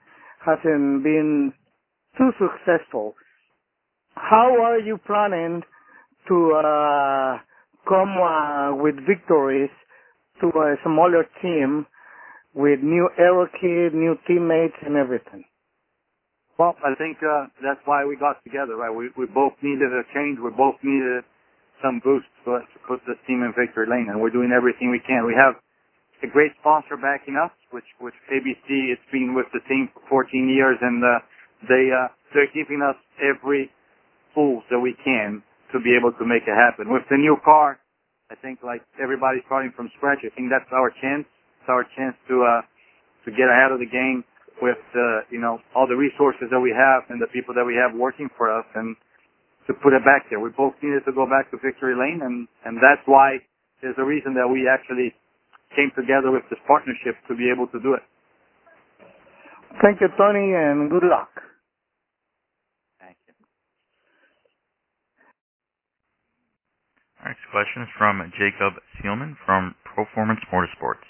hasn't 0.44 1.04
been 1.04 1.54
too 2.18 2.32
successful. 2.42 3.14
How 4.16 4.58
are 4.66 4.80
you 4.80 4.98
planning 5.06 5.62
to 6.28 6.54
uh, 6.58 7.38
come 7.88 8.18
uh, 8.18 8.76
with 8.82 8.96
victories 9.08 9.70
to 10.42 10.50
a 10.50 10.76
smaller 10.84 11.24
team 11.42 11.86
with 12.54 12.82
new 12.84 13.08
aero 13.18 13.48
kit, 13.54 13.94
new 13.94 14.18
teammates, 14.28 14.76
and 14.86 14.98
everything. 14.98 15.46
Well, 16.60 16.76
I 16.84 16.94
think 16.98 17.18
uh, 17.24 17.48
that's 17.64 17.80
why 17.86 18.04
we 18.06 18.18
got 18.18 18.44
together, 18.44 18.76
right? 18.76 18.92
We 18.94 19.10
we 19.18 19.26
both 19.26 19.54
needed 19.62 19.90
a 19.94 20.04
change. 20.14 20.38
We 20.44 20.50
both 20.52 20.76
needed 20.84 21.24
some 21.82 22.02
boost 22.04 22.28
to, 22.46 22.60
to 22.62 22.78
put 22.88 23.00
this 23.08 23.18
team 23.26 23.42
in 23.42 23.54
victory 23.58 23.88
lane, 23.90 24.10
and 24.10 24.20
we're 24.20 24.30
doing 24.34 24.52
everything 24.54 24.92
we 24.92 25.00
can. 25.08 25.26
We 25.26 25.34
have 25.34 25.56
a 26.22 26.30
great 26.30 26.52
sponsor 26.60 26.98
backing 27.02 27.38
us, 27.40 27.54
which 27.72 27.88
which 28.02 28.14
ABC 28.30 28.90
has 28.94 29.00
been 29.12 29.34
with 29.34 29.48
the 29.54 29.62
team 29.70 29.90
for 30.10 30.26
14 30.26 30.50
years, 30.50 30.78
and 30.82 31.02
uh, 31.02 31.20
they 31.70 31.90
uh, 31.90 32.10
they're 32.34 32.52
giving 32.54 32.82
us 32.84 32.98
every 33.18 33.72
tool 34.36 34.62
that 34.70 34.80
we 34.80 34.94
can 35.06 35.42
to 35.74 35.80
be 35.80 35.96
able 35.96 36.12
to 36.12 36.26
make 36.28 36.44
it 36.46 36.54
happen. 36.54 36.92
With 36.92 37.04
the 37.10 37.18
new 37.18 37.38
car, 37.44 37.80
I 38.32 38.36
think 38.40 38.64
like 38.64 38.80
everybody 38.96 39.44
starting 39.52 39.76
from 39.76 39.92
scratch. 40.00 40.24
I 40.24 40.32
think 40.40 40.48
that's 40.48 40.72
our 40.72 40.88
chance. 41.04 41.28
It's 41.60 41.68
our 41.68 41.84
chance 42.00 42.16
to 42.32 42.36
uh, 42.48 42.62
to 43.28 43.30
get 43.36 43.52
ahead 43.52 43.76
of 43.76 43.84
the 43.84 43.92
game 43.92 44.24
with 44.64 44.80
uh, 44.96 45.28
you 45.28 45.38
know 45.44 45.60
all 45.76 45.84
the 45.84 46.00
resources 46.00 46.48
that 46.48 46.62
we 46.64 46.72
have 46.72 47.04
and 47.12 47.20
the 47.20 47.28
people 47.36 47.52
that 47.60 47.68
we 47.68 47.76
have 47.76 47.92
working 47.92 48.32
for 48.40 48.48
us 48.48 48.64
and 48.80 48.96
to 49.68 49.76
put 49.84 49.92
it 49.92 50.00
back 50.08 50.32
there. 50.32 50.40
We 50.40 50.48
both 50.56 50.80
needed 50.80 51.04
to 51.04 51.12
go 51.12 51.28
back 51.28 51.52
to 51.52 51.60
victory 51.60 51.92
lane 51.92 52.24
and 52.24 52.48
and 52.64 52.80
that's 52.80 53.04
why 53.04 53.44
there's 53.84 54.00
a 54.00 54.08
reason 54.08 54.32
that 54.40 54.48
we 54.48 54.64
actually 54.64 55.12
came 55.76 55.92
together 55.92 56.32
with 56.32 56.48
this 56.48 56.60
partnership 56.72 57.20
to 57.28 57.36
be 57.36 57.52
able 57.52 57.68
to 57.76 57.84
do 57.84 58.00
it. 58.00 58.04
Thank 59.84 60.00
you, 60.00 60.08
Tony, 60.16 60.56
and 60.56 60.88
good 60.88 61.04
luck. 61.04 61.36
Our 67.24 67.30
next 67.30 67.44
question 67.52 67.84
is 67.84 67.90
from 68.00 68.20
Jacob 68.36 68.82
Seelman 68.98 69.36
from 69.46 69.76
Performance 69.96 70.40
Motorsports. 70.52 71.06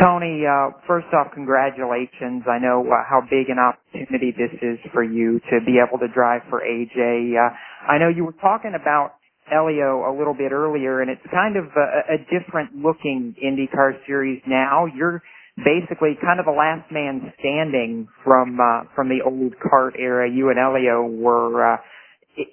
Tony, 0.00 0.46
uh, 0.48 0.70
first 0.86 1.06
off, 1.12 1.28
congratulations. 1.34 2.44
I 2.48 2.56
know 2.58 2.80
uh, 2.88 3.02
how 3.08 3.20
big 3.28 3.50
an 3.50 3.58
opportunity 3.60 4.32
this 4.32 4.52
is 4.62 4.78
for 4.92 5.02
you 5.04 5.38
to 5.50 5.58
be 5.66 5.76
able 5.84 5.98
to 5.98 6.08
drive 6.14 6.42
for 6.48 6.60
AJ. 6.64 7.34
Uh, 7.36 7.50
I 7.92 7.98
know 7.98 8.08
you 8.08 8.24
were 8.24 8.36
talking 8.40 8.72
about 8.80 9.16
Helio 9.50 10.08
a 10.08 10.12
little 10.16 10.34
bit 10.34 10.52
earlier, 10.52 11.00
and 11.02 11.10
it's 11.10 11.20
kind 11.30 11.56
of 11.58 11.64
a 11.66 12.16
different 12.32 12.74
looking 12.76 13.34
IndyCar 13.42 13.98
series 14.06 14.40
now. 14.46 14.86
You're 14.86 15.20
basically 15.56 16.16
kind 16.24 16.40
of 16.40 16.46
the 16.46 16.56
last 16.56 16.90
man 16.90 17.32
standing 17.38 18.08
from 18.24 18.56
the 18.56 19.18
old 19.26 19.54
CART 19.60 19.94
era. 19.98 20.30
You 20.30 20.48
and 20.48 20.56
Helio 20.58 21.02
were 21.06 21.76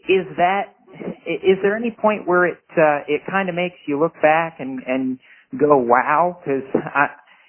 is 0.09 0.25
that 0.37 0.73
is 1.27 1.57
there 1.61 1.75
any 1.75 1.91
point 1.91 2.27
where 2.27 2.45
it 2.47 2.61
uh, 2.77 3.03
it 3.07 3.21
kind 3.29 3.49
of 3.49 3.55
makes 3.55 3.75
you 3.87 3.99
look 3.99 4.13
back 4.21 4.55
and 4.59 4.81
and 4.87 5.19
go 5.59 5.77
wow 5.77 6.39
because 6.41 6.63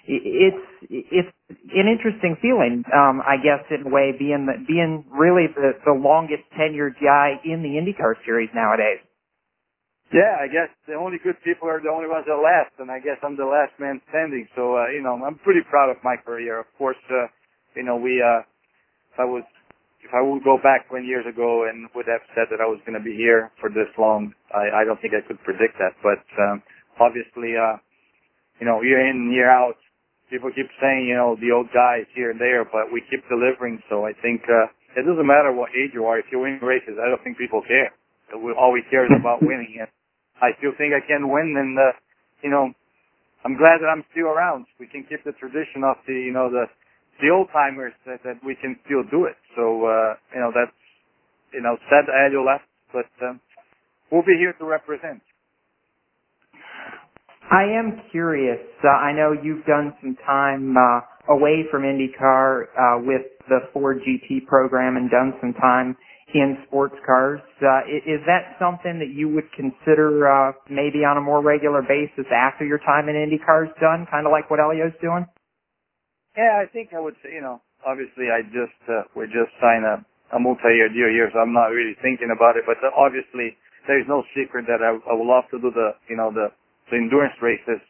it's 0.09 0.65
it's 0.91 1.29
an 1.73 1.89
interesting 1.89 2.37
feeling 2.43 2.83
um 2.95 3.21
I 3.25 3.37
guess 3.37 3.65
in 3.71 3.87
a 3.87 3.91
way 3.91 4.13
being 4.17 4.47
the, 4.47 4.59
being 4.67 5.05
really 5.13 5.47
the 5.55 5.73
the 5.85 5.93
longest 5.93 6.43
tenured 6.59 6.95
guy 7.03 7.41
in 7.45 7.63
the 7.63 7.75
IndyCar 7.81 8.15
series 8.25 8.51
nowadays. 8.55 9.01
Yeah, 10.15 10.39
I 10.39 10.47
guess 10.47 10.71
the 10.87 10.95
only 10.95 11.19
good 11.19 11.35
people 11.43 11.67
are 11.69 11.83
the 11.83 11.91
only 11.91 12.07
ones 12.07 12.31
that 12.31 12.39
last, 12.39 12.71
and 12.79 12.95
I 12.95 13.03
guess 13.03 13.19
I'm 13.27 13.35
the 13.35 13.43
last 13.43 13.75
man 13.83 13.99
standing. 14.09 14.47
So 14.55 14.79
uh, 14.79 14.87
you 14.95 15.03
know, 15.03 15.19
I'm 15.19 15.35
pretty 15.43 15.67
proud 15.69 15.91
of 15.91 15.97
my 16.07 16.15
career. 16.17 16.61
Of 16.61 16.71
course, 16.79 17.01
uh, 17.11 17.27
you 17.75 17.83
know, 17.83 17.97
we 17.99 18.23
uh, 18.23 18.47
I 19.19 19.25
was 19.27 19.43
if 20.07 20.15
I 20.15 20.23
would 20.23 20.47
go 20.47 20.55
back 20.63 20.87
20 20.87 21.03
years 21.03 21.27
ago 21.27 21.67
and 21.67 21.91
would 21.99 22.07
have 22.07 22.23
said 22.39 22.47
that 22.55 22.63
I 22.63 22.71
was 22.71 22.79
going 22.87 22.95
to 22.95 23.03
be 23.03 23.19
here 23.19 23.51
for 23.59 23.67
this 23.67 23.91
long, 23.99 24.31
I, 24.55 24.87
I 24.87 24.87
don't 24.87 25.03
think 25.03 25.19
I 25.19 25.27
could 25.27 25.43
predict 25.43 25.83
that. 25.83 25.99
But 25.99 26.23
um, 26.39 26.63
obviously, 27.03 27.59
uh, 27.59 27.83
you 28.63 28.71
know, 28.71 28.87
year 28.87 29.03
in 29.03 29.27
and 29.35 29.35
year 29.35 29.51
out, 29.51 29.75
people 30.31 30.55
keep 30.55 30.71
saying, 30.79 31.11
you 31.11 31.19
know, 31.19 31.35
the 31.43 31.51
old 31.51 31.75
guys 31.75 32.07
here 32.15 32.31
and 32.31 32.39
there, 32.39 32.63
but 32.63 32.95
we 32.95 33.03
keep 33.11 33.27
delivering. 33.27 33.83
So 33.91 34.07
I 34.07 34.15
think 34.23 34.47
uh, 34.47 34.71
it 34.95 35.03
doesn't 35.03 35.27
matter 35.27 35.51
what 35.51 35.75
age 35.75 35.91
you 35.91 36.07
are. 36.07 36.23
If 36.23 36.31
you 36.31 36.39
win 36.39 36.63
races, 36.63 36.95
I 37.03 37.11
don't 37.11 37.21
think 37.27 37.35
people 37.35 37.67
care. 37.67 37.91
We 38.31 38.55
always 38.55 38.87
care 38.95 39.11
about 39.11 39.43
winning. 39.43 39.83
And 39.83 39.91
I 40.39 40.55
still 40.63 40.73
think 40.79 40.95
I 40.95 41.03
can 41.03 41.27
win. 41.27 41.51
And, 41.59 41.75
uh, 41.75 41.99
you 42.47 42.51
know, 42.55 42.71
I'm 43.43 43.59
glad 43.59 43.83
that 43.83 43.91
I'm 43.91 44.07
still 44.15 44.31
around. 44.31 44.67
We 44.79 44.87
can 44.87 45.03
keep 45.11 45.27
the 45.27 45.35
tradition 45.35 45.83
of 45.83 45.99
the, 46.07 46.15
you 46.15 46.31
know, 46.33 46.47
the– 46.47 46.71
the 47.21 47.31
old 47.31 47.49
timers 47.53 47.93
that, 48.07 48.21
that 48.25 48.37
we 48.45 48.57
can 48.61 48.77
still 48.85 49.05
do 49.11 49.25
it. 49.25 49.37
So 49.57 49.65
uh, 49.87 50.15
you 50.35 50.41
know 50.41 50.53
that's 50.55 50.75
you 51.55 51.63
know 51.63 51.77
sad 51.89 52.05
Helio 52.09 52.45
left, 52.45 52.69
but 52.93 53.09
um, 53.25 53.41
we'll 54.13 54.25
be 54.27 54.37
here 54.39 54.53
to 54.59 54.65
represent. 54.65 55.21
I 57.51 57.63
am 57.65 58.03
curious. 58.11 58.61
Uh, 58.85 58.89
I 58.91 59.13
know 59.15 59.33
you've 59.33 59.65
done 59.67 59.95
some 60.03 60.17
time 60.27 60.75
uh, 60.77 61.01
away 61.33 61.65
from 61.71 61.83
IndyCar 61.83 62.65
uh, 62.75 62.99
with 63.07 63.23
the 63.49 63.71
Ford 63.73 64.01
GT 64.03 64.47
program 64.47 64.97
and 64.97 65.09
done 65.09 65.33
some 65.41 65.55
time 65.55 65.97
in 66.35 66.59
sports 66.67 66.97
cars. 67.07 67.39
Uh, 67.63 67.87
is 67.87 68.19
that 68.27 68.59
something 68.59 68.99
that 68.99 69.15
you 69.15 69.29
would 69.31 69.47
consider 69.55 70.27
uh, 70.27 70.53
maybe 70.69 71.07
on 71.07 71.17
a 71.19 71.21
more 71.21 71.41
regular 71.41 71.83
basis 71.83 72.27
after 72.35 72.67
your 72.67 72.79
time 72.79 73.09
in 73.09 73.15
IndyCar 73.15 73.69
is 73.69 73.73
done, 73.81 74.07
kind 74.11 74.27
of 74.27 74.33
like 74.33 74.51
what 74.51 74.59
Helio's 74.59 74.93
doing? 75.01 75.25
Yeah, 76.37 76.61
I 76.61 76.69
think 76.69 76.93
I 76.93 77.01
would 77.01 77.17
say, 77.25 77.33
you 77.33 77.41
know, 77.41 77.65
obviously 77.83 78.29
I 78.29 78.45
just, 78.53 78.77
uh, 78.93 79.09
we 79.17 79.25
just 79.33 79.49
signed 79.57 79.89
a, 79.89 80.05
a 80.37 80.39
multi-year 80.39 80.93
deal 80.93 81.09
here, 81.09 81.33
so 81.33 81.41
I'm 81.41 81.57
not 81.57 81.73
really 81.73 81.97
thinking 82.05 82.29
about 82.29 82.61
it, 82.61 82.69
but 82.69 82.77
uh, 82.85 82.93
obviously 82.93 83.57
there's 83.89 84.05
no 84.07 84.21
secret 84.37 84.69
that 84.69 84.85
I, 84.85 84.93
I 85.09 85.13
would 85.17 85.25
love 85.25 85.49
to 85.57 85.59
do 85.59 85.73
the, 85.73 85.97
you 86.13 86.17
know, 86.21 86.29
the, 86.29 86.53
the 86.93 86.97
endurance 87.01 87.35
races. 87.41 87.81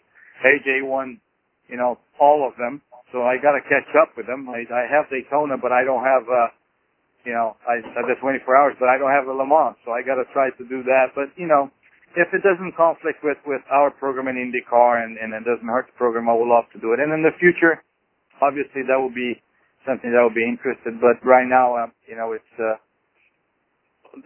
AJ 0.47 0.87
won, 0.87 1.19
you 1.67 1.75
know, 1.75 1.99
all 2.23 2.47
of 2.47 2.55
them, 2.55 2.79
so 3.11 3.26
I 3.26 3.35
gotta 3.35 3.67
catch 3.67 3.91
up 3.99 4.15
with 4.15 4.31
them. 4.31 4.47
I, 4.47 4.62
I 4.71 4.87
have 4.95 5.11
Daytona, 5.11 5.59
but 5.59 5.75
I 5.75 5.83
don't 5.83 6.07
have, 6.07 6.23
uh, 6.31 6.49
you 7.26 7.35
know, 7.35 7.59
I, 7.67 7.83
I 7.83 8.00
the 8.07 8.15
24 8.23 8.47
hours, 8.47 8.79
but 8.79 8.87
I 8.87 8.95
don't 8.95 9.11
have 9.11 9.26
the 9.26 9.35
Le 9.35 9.43
Mans, 9.43 9.75
so 9.83 9.91
I 9.91 10.07
gotta 10.07 10.23
try 10.31 10.55
to 10.55 10.65
do 10.71 10.87
that, 10.87 11.19
but 11.19 11.35
you 11.35 11.50
know, 11.50 11.67
if 12.15 12.31
it 12.31 12.47
doesn't 12.47 12.79
conflict 12.79 13.26
with, 13.26 13.43
with 13.43 13.61
our 13.75 13.91
program 13.91 14.31
in 14.31 14.38
IndyCar 14.38 15.03
and, 15.03 15.19
and 15.19 15.35
it 15.35 15.43
doesn't 15.43 15.67
hurt 15.67 15.91
the 15.91 15.99
program, 15.99 16.31
I 16.31 16.38
would 16.38 16.47
love 16.47 16.65
to 16.73 16.79
do 16.79 16.95
it. 16.97 17.03
And 17.03 17.11
in 17.12 17.21
the 17.26 17.35
future, 17.43 17.83
obviously 18.40 18.83
that 18.87 18.97
would 18.99 19.14
be 19.14 19.38
something 19.87 20.11
that 20.11 20.21
would 20.23 20.35
be 20.37 20.45
interested. 20.45 20.99
But 21.00 21.23
right 21.23 21.47
now, 21.47 21.76
um, 21.78 21.93
you 22.09 22.16
know, 22.16 22.33
it's 22.33 22.55
uh, 22.59 22.76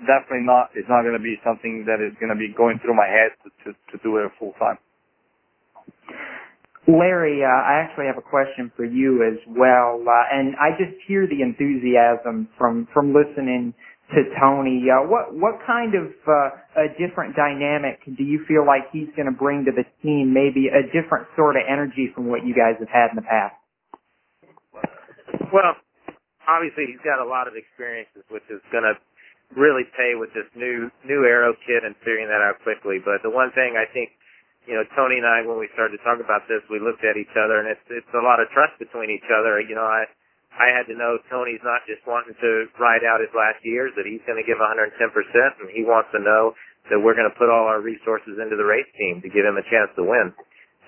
definitely 0.09 0.47
not. 0.49 0.71
It's 0.75 0.89
not 0.89 1.03
going 1.03 1.17
to 1.19 1.23
be 1.23 1.37
something 1.47 1.85
that 1.87 2.03
is 2.03 2.15
going 2.19 2.31
to 2.33 2.39
be 2.39 2.51
going 2.53 2.81
through 2.81 2.95
my 2.97 3.07
head 3.09 3.37
to 3.45 3.49
to, 3.65 3.69
to 3.75 3.97
do 4.03 4.17
it 4.23 4.31
full 4.39 4.55
time. 4.59 4.79
Larry, 6.89 7.45
uh, 7.45 7.49
I 7.49 7.85
actually 7.87 8.09
have 8.09 8.17
a 8.19 8.25
question 8.25 8.73
for 8.75 8.89
you 8.89 9.21
as 9.23 9.39
well, 9.53 10.01
uh, 10.01 10.25
and 10.35 10.57
I 10.57 10.73
just 10.81 10.97
hear 11.07 11.29
the 11.29 11.43
enthusiasm 11.45 12.49
from 12.59 12.89
from 12.95 13.13
listening 13.15 13.75
to 14.17 14.21
Tony. 14.41 14.89
Uh, 14.91 15.07
what 15.07 15.29
what 15.37 15.61
kind 15.69 15.95
of 15.95 16.09
uh, 16.27 16.89
a 16.89 16.89
different 16.97 17.37
dynamic 17.37 18.01
do 18.17 18.25
you 18.25 18.43
feel 18.49 18.65
like 18.67 18.89
he's 18.97 19.13
going 19.15 19.29
to 19.31 19.37
bring 19.37 19.63
to 19.69 19.73
the 19.77 19.85
team? 20.03 20.33
Maybe 20.33 20.73
a 20.73 20.83
different 20.91 21.29
sort 21.37 21.55
of 21.55 21.63
energy 21.69 22.11
from 22.17 22.27
what 22.33 22.47
you 22.49 22.57
guys 22.57 22.81
have 22.81 22.89
had 22.91 23.13
in 23.13 23.17
the 23.21 23.29
past. 23.29 23.60
Well, 25.53 25.75
obviously 26.47 26.87
he's 26.87 27.03
got 27.03 27.19
a 27.19 27.27
lot 27.27 27.45
of 27.51 27.59
experiences, 27.59 28.23
which 28.31 28.47
is 28.49 28.63
going 28.71 28.87
to 28.87 28.95
really 29.59 29.83
pay 29.99 30.15
with 30.15 30.31
this 30.33 30.47
new 30.55 30.87
new 31.03 31.27
aero 31.27 31.51
kit 31.67 31.83
and 31.83 31.95
figuring 32.07 32.31
that 32.31 32.39
out 32.39 32.63
quickly. 32.63 33.03
But 33.03 33.23
the 33.27 33.35
one 33.35 33.51
thing 33.59 33.75
I 33.75 33.87
think, 33.91 34.15
you 34.67 34.79
know, 34.79 34.87
Tony 34.95 35.19
and 35.19 35.27
I, 35.27 35.43
when 35.43 35.59
we 35.59 35.67
started 35.75 35.99
to 35.99 36.03
talk 36.07 36.23
about 36.23 36.47
this, 36.47 36.63
we 36.71 36.79
looked 36.79 37.03
at 37.03 37.19
each 37.19 37.35
other, 37.35 37.59
and 37.59 37.67
it's 37.67 37.83
it's 37.91 38.13
a 38.15 38.23
lot 38.23 38.39
of 38.39 38.47
trust 38.55 38.79
between 38.79 39.11
each 39.11 39.27
other. 39.27 39.59
You 39.59 39.75
know, 39.75 39.87
I 39.87 40.07
I 40.55 40.71
had 40.71 40.87
to 40.87 40.95
know 40.95 41.19
Tony's 41.27 41.63
not 41.67 41.83
just 41.91 42.07
wanting 42.07 42.39
to 42.39 42.51
ride 42.79 43.03
out 43.03 43.19
his 43.19 43.35
last 43.35 43.59
years; 43.67 43.91
that 43.99 44.07
he's 44.07 44.23
going 44.31 44.39
to 44.39 44.47
give 44.47 44.63
110 44.63 44.87
percent, 45.11 45.53
and 45.59 45.67
he 45.75 45.83
wants 45.83 46.15
to 46.15 46.23
know 46.23 46.55
that 46.95 46.99
we're 47.03 47.19
going 47.19 47.29
to 47.29 47.37
put 47.39 47.51
all 47.51 47.67
our 47.67 47.83
resources 47.83 48.39
into 48.39 48.55
the 48.55 48.65
race 48.67 48.89
team 48.95 49.19
to 49.19 49.27
give 49.29 49.43
him 49.43 49.59
a 49.59 49.67
chance 49.67 49.91
to 49.99 50.03
win. 50.07 50.31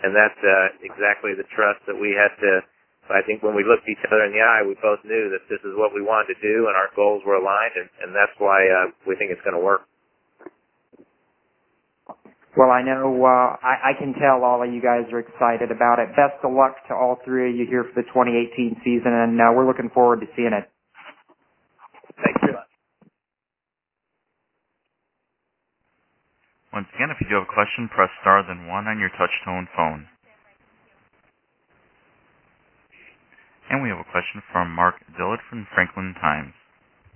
And 0.07 0.14
that's 0.16 0.38
uh, 0.40 0.83
exactly 0.87 1.35
the 1.35 1.47
trust 1.52 1.83
that 1.90 1.95
we 1.99 2.11
had 2.14 2.33
to 2.42 2.62
so 3.11 3.18
I 3.18 3.23
think 3.26 3.42
when 3.42 3.59
we 3.59 3.66
looked 3.66 3.82
each 3.90 4.02
other 4.06 4.23
in 4.30 4.30
the 4.30 4.38
eye, 4.42 4.62
we 4.62 4.78
both 4.78 5.02
knew 5.02 5.26
that 5.35 5.42
this 5.50 5.59
is 5.66 5.75
what 5.75 5.90
we 5.90 6.02
wanted 6.02 6.38
to 6.38 6.38
do, 6.42 6.71
and 6.71 6.75
our 6.78 6.87
goals 6.94 7.23
were 7.26 7.35
aligned, 7.35 7.75
and, 7.75 7.88
and 8.02 8.11
that's 8.14 8.32
why 8.38 8.62
uh, 8.71 8.94
we 9.06 9.16
think 9.18 9.35
it's 9.35 9.42
going 9.42 9.59
to 9.59 9.64
work. 9.64 9.82
Well, 12.54 12.71
I 12.71 12.82
know 12.85 13.11
uh, 13.25 13.59
I, 13.59 13.90
I 13.90 13.92
can 13.99 14.14
tell 14.14 14.44
all 14.44 14.62
of 14.62 14.71
you 14.71 14.78
guys 14.80 15.09
are 15.11 15.18
excited 15.18 15.73
about 15.75 15.99
it. 15.99 16.14
Best 16.14 16.38
of 16.44 16.52
luck 16.52 16.76
to 16.87 16.94
all 16.94 17.18
three 17.25 17.50
of 17.50 17.56
you 17.56 17.66
here 17.66 17.82
for 17.90 17.97
the 18.04 18.06
2018 18.12 18.78
season, 18.87 19.11
and 19.11 19.35
uh, 19.40 19.50
we're 19.50 19.66
looking 19.66 19.90
forward 19.90 20.21
to 20.23 20.28
seeing 20.38 20.54
it. 20.54 20.68
Thanks 22.23 22.38
very 22.38 22.54
Once 26.71 26.87
again, 26.94 27.11
if 27.11 27.18
you 27.21 27.26
do 27.28 27.35
have 27.35 27.49
a 27.50 27.52
question, 27.52 27.88
press 27.90 28.11
star 28.23 28.47
then 28.47 28.68
one 28.71 28.87
on 28.87 29.00
your 29.02 29.11
touch-tone 29.18 29.66
phone. 29.75 30.06
And 33.73 33.81
We 33.83 33.88
have 33.88 33.97
a 33.97 34.05
question 34.05 34.45
from 34.52 34.69
Mark 34.71 35.00
Dillard 35.17 35.41
from 35.49 35.67
Franklin 35.73 36.12
Times. 36.21 36.52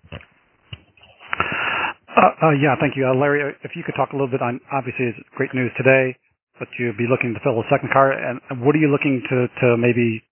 Uh, 0.08 2.24
uh, 2.48 2.56
yeah, 2.56 2.72
thank 2.80 2.96
you. 2.96 3.04
Uh, 3.04 3.12
Larry, 3.12 3.52
if 3.60 3.76
you 3.76 3.84
could 3.84 3.92
talk 3.92 4.16
a 4.16 4.16
little 4.16 4.32
bit 4.32 4.40
on, 4.40 4.56
obviously, 4.72 5.12
it's 5.12 5.20
great 5.36 5.52
news 5.52 5.68
today, 5.76 6.16
but 6.58 6.64
you 6.80 6.86
would 6.88 6.96
be 6.96 7.04
looking 7.12 7.36
to 7.36 7.40
fill 7.44 7.60
a 7.60 7.66
second 7.68 7.92
car. 7.92 8.08
And 8.10 8.40
What 8.64 8.72
are 8.74 8.80
you 8.80 8.88
looking 8.88 9.20
to 9.28 9.76
maybe 9.76 10.24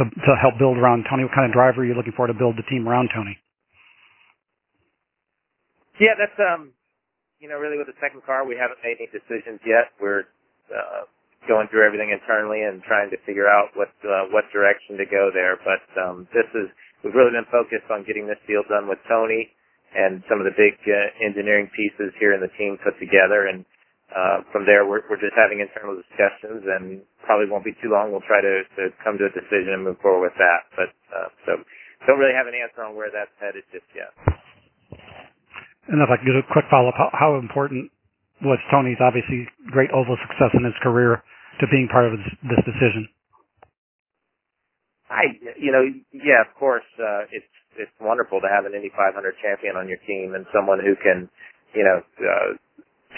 to 0.00 0.30
help 0.40 0.56
build 0.58 0.78
around 0.80 1.04
Tony? 1.12 1.24
What 1.28 1.34
kind 1.36 1.44
of 1.44 1.52
driver 1.52 1.82
are 1.84 1.86
you 1.86 1.92
looking 1.92 2.14
for 2.16 2.24
to 2.32 2.38
build 2.40 2.56
the 2.56 2.62
team 2.72 2.88
around 2.88 3.10
Tony? 3.14 3.36
Yeah, 6.00 6.14
that's 6.16 6.32
um, 6.40 6.72
you 7.44 7.50
know, 7.52 7.60
really 7.60 7.76
with 7.76 7.88
the 7.92 7.98
second 8.00 8.24
car, 8.24 8.46
we 8.48 8.56
haven't 8.56 8.78
made 8.80 8.96
any 9.04 9.12
decisions 9.12 9.60
yet. 9.68 9.92
We're 10.00 10.24
going 11.48 11.66
through 11.70 11.86
everything 11.86 12.14
internally 12.14 12.62
and 12.62 12.82
trying 12.86 13.10
to 13.10 13.18
figure 13.26 13.50
out 13.50 13.74
what 13.74 13.90
uh, 14.06 14.30
what 14.30 14.46
direction 14.54 14.96
to 14.98 15.06
go 15.08 15.30
there. 15.34 15.58
But 15.58 15.82
um, 15.98 16.26
this 16.30 16.46
is 16.54 16.70
we've 17.02 17.14
really 17.14 17.34
been 17.34 17.48
focused 17.50 17.86
on 17.90 18.06
getting 18.06 18.26
this 18.30 18.38
deal 18.46 18.62
done 18.70 18.86
with 18.86 19.00
Tony 19.10 19.50
and 19.92 20.22
some 20.30 20.38
of 20.40 20.46
the 20.48 20.54
big 20.56 20.78
uh, 20.86 21.08
engineering 21.20 21.68
pieces 21.74 22.14
here 22.18 22.32
in 22.32 22.40
the 22.40 22.52
team 22.56 22.78
put 22.80 22.96
together. 23.02 23.50
And 23.50 23.66
uh, 24.14 24.38
from 24.54 24.64
there, 24.64 24.88
we're, 24.88 25.04
we're 25.10 25.20
just 25.20 25.36
having 25.36 25.60
internal 25.60 25.96
discussions, 25.98 26.64
and 26.68 27.00
probably 27.24 27.48
won't 27.48 27.64
be 27.64 27.76
too 27.80 27.88
long. 27.92 28.08
We'll 28.12 28.24
try 28.28 28.40
to, 28.44 28.54
to 28.80 28.92
come 29.04 29.16
to 29.20 29.24
a 29.28 29.32
decision 29.32 29.72
and 29.76 29.84
move 29.84 30.00
forward 30.04 30.28
with 30.32 30.36
that. 30.40 30.68
But 30.78 30.90
uh, 31.12 31.28
so 31.48 31.50
don't 32.08 32.20
really 32.20 32.36
have 32.36 32.48
an 32.48 32.56
answer 32.56 32.84
on 32.84 32.92
where 32.96 33.08
that's 33.12 33.32
headed 33.40 33.64
just 33.72 33.88
yet. 33.96 34.12
And 35.90 35.98
if 36.00 36.08
I 36.08 36.16
could 36.20 36.28
do 36.28 36.36
a 36.40 36.44
quick 36.52 36.64
follow 36.70 36.88
up, 36.92 36.96
how, 36.96 37.08
how 37.12 37.30
important 37.40 37.88
was 38.44 38.60
Tony's 38.70 39.00
obviously 39.00 39.44
great 39.72 39.88
Oval 39.92 40.16
success 40.28 40.52
in 40.56 40.64
his 40.64 40.76
career 40.84 41.22
to 41.60 41.66
being 41.68 41.88
part 41.90 42.06
of 42.12 42.16
this 42.44 42.62
decision? 42.64 43.08
I, 45.12 45.36
you 45.60 45.68
know, 45.68 45.84
yeah, 46.16 46.40
of 46.40 46.48
course, 46.56 46.86
uh, 46.96 47.28
it's 47.28 47.50
it's 47.76 47.92
wonderful 48.00 48.40
to 48.40 48.48
have 48.48 48.64
an 48.64 48.72
Indy 48.72 48.92
500 48.92 49.12
champion 49.44 49.76
on 49.76 49.88
your 49.88 50.00
team 50.08 50.32
and 50.36 50.44
someone 50.52 50.80
who 50.80 50.92
can, 50.96 51.28
you 51.76 51.84
know, 51.84 52.00
uh, 52.20 52.48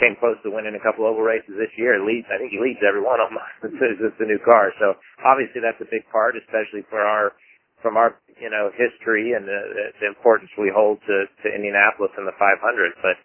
came 0.02 0.14
close 0.18 0.38
to 0.46 0.50
winning 0.50 0.74
a 0.78 0.82
couple 0.82 1.06
oval 1.06 1.22
races 1.26 1.54
this 1.58 1.70
year. 1.78 1.98
Leads, 2.02 2.26
I 2.30 2.38
think 2.38 2.50
he 2.54 2.58
leads 2.62 2.82
every 2.82 3.02
one 3.02 3.18
of 3.22 3.30
them 3.30 3.38
since 3.62 3.76
it's 4.10 4.18
a 4.22 4.26
new 4.26 4.42
car. 4.42 4.70
So 4.82 4.98
obviously 5.26 5.58
that's 5.62 5.78
a 5.82 5.90
big 5.90 6.02
part, 6.10 6.34
especially 6.38 6.82
for 6.90 6.98
our 7.02 7.38
from 7.78 7.94
our 7.94 8.18
you 8.42 8.50
know 8.50 8.74
history 8.74 9.38
and 9.38 9.46
the, 9.46 9.60
the 10.02 10.10
importance 10.10 10.50
we 10.58 10.74
hold 10.74 10.98
to, 11.06 11.16
to 11.46 11.46
Indianapolis 11.46 12.10
and 12.18 12.26
the 12.26 12.34
500. 12.34 12.50
But 12.98 13.18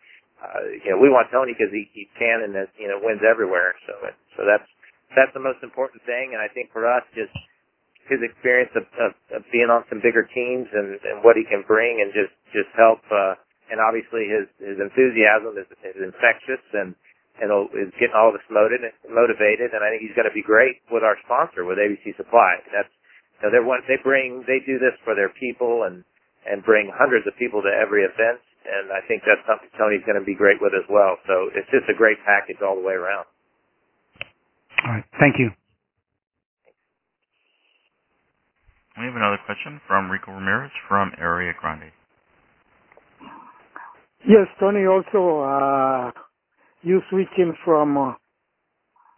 uh, 0.46 0.62
you 0.86 0.90
know, 0.94 1.00
we 1.02 1.10
want 1.10 1.34
Tony 1.34 1.58
because 1.58 1.74
he, 1.74 1.90
he 1.90 2.06
can 2.22 2.46
and 2.46 2.54
uh, 2.54 2.70
you 2.78 2.86
know 2.86 3.02
wins 3.02 3.26
everywhere. 3.26 3.74
So 3.90 3.98
so 4.38 4.42
that's 4.46 4.70
that's 5.16 5.34
the 5.34 5.42
most 5.42 5.62
important 5.64 6.02
thing. 6.06 6.38
And 6.38 6.42
I 6.42 6.50
think 6.52 6.70
for 6.70 6.86
us, 6.86 7.02
just 7.18 7.34
his 8.10 8.22
experience 8.22 8.74
of, 8.78 8.86
of, 9.02 9.12
of 9.34 9.42
being 9.54 9.70
on 9.70 9.86
some 9.90 10.02
bigger 10.02 10.26
teams 10.26 10.68
and, 10.74 10.98
and 11.02 11.16
what 11.22 11.38
he 11.38 11.46
can 11.46 11.66
bring 11.66 12.02
and 12.02 12.10
just, 12.14 12.34
just 12.54 12.70
help, 12.74 13.02
uh, 13.14 13.38
and 13.70 13.78
obviously 13.78 14.26
his, 14.26 14.50
his 14.58 14.78
enthusiasm 14.82 15.54
is, 15.62 15.70
is 15.86 16.02
infectious 16.02 16.62
and, 16.74 16.98
and 17.38 17.48
is 17.78 17.94
getting 18.02 18.18
all 18.18 18.34
of 18.34 18.36
us 18.38 18.46
motivated, 18.50 18.94
motivated. 19.08 19.78
And 19.78 19.86
I 19.86 19.94
think 19.94 20.02
he's 20.06 20.18
going 20.18 20.30
to 20.30 20.34
be 20.34 20.46
great 20.46 20.82
with 20.90 21.02
our 21.06 21.16
sponsor, 21.26 21.64
with 21.66 21.78
ABC 21.78 22.18
Supply. 22.18 22.58
That's, 22.74 22.90
you 23.40 23.42
know, 23.46 23.50
they're 23.54 23.66
one, 23.66 23.86
they 23.86 24.02
bring, 24.02 24.42
they 24.50 24.60
do 24.66 24.82
this 24.82 24.98
for 25.06 25.14
their 25.14 25.30
people 25.30 25.86
and, 25.86 26.02
and 26.50 26.66
bring 26.66 26.90
hundreds 26.90 27.26
of 27.30 27.38
people 27.38 27.62
to 27.62 27.70
every 27.70 28.04
event. 28.10 28.42
And 28.66 28.90
I 28.92 29.00
think 29.08 29.22
that's 29.24 29.42
something 29.48 29.70
Tony's 29.78 30.04
going 30.04 30.18
to 30.20 30.26
be 30.26 30.36
great 30.36 30.58
with 30.60 30.74
as 30.76 30.86
well. 30.92 31.18
So 31.30 31.50
it's 31.56 31.70
just 31.72 31.86
a 31.90 31.96
great 31.98 32.18
package 32.26 32.60
all 32.66 32.76
the 32.78 32.84
way 32.86 32.94
around. 32.98 33.24
All 34.86 34.92
right. 34.92 35.04
Thank 35.20 35.36
you. 35.40 35.50
We 39.00 39.06
have 39.06 39.16
another 39.16 39.40
question 39.46 39.82
from 39.88 40.10
Rico 40.10 40.32
Ramirez 40.32 40.72
from 40.88 41.12
Area 41.20 41.54
Grande. 41.60 41.92
Yes, 44.28 44.48
Tony, 44.60 44.86
also, 44.86 45.42
uh, 45.42 46.12
you 46.82 47.02
switching 47.10 47.56
from 47.64 47.98
uh, 47.98 48.14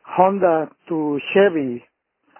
Honda 0.05 0.69
to 0.89 1.19
Chevy. 1.33 1.83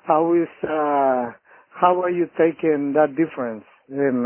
How 0.05 0.33
is, 0.35 0.47
uh, 0.63 1.31
how 1.73 2.01
are 2.01 2.09
you 2.09 2.27
taking 2.37 2.93
that 2.93 3.15
difference? 3.15 3.63
And 3.89 4.25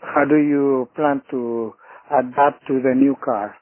how 0.00 0.24
do 0.24 0.36
you 0.36 0.88
plan 0.94 1.22
to 1.30 1.74
adapt 2.18 2.66
to 2.68 2.80
the 2.82 2.94
new 2.94 3.14
car? 3.22 3.54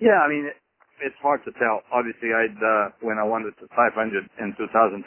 Yeah, 0.00 0.20
I 0.24 0.28
mean, 0.28 0.50
it's 1.00 1.16
hard 1.20 1.44
to 1.44 1.52
tell. 1.60 1.82
Obviously, 1.92 2.32
I 2.32 2.48
uh, 2.48 2.88
when 3.04 3.18
I 3.18 3.24
wanted 3.26 3.52
to 3.60 3.66
500 3.74 3.92
in 4.40 4.54
2013 4.56 5.02